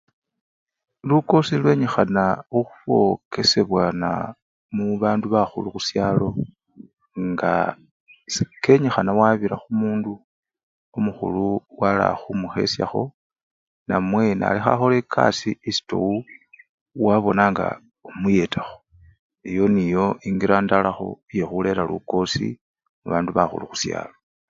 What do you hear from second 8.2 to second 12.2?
sekenyikhana wabira khumundu omukhulu wala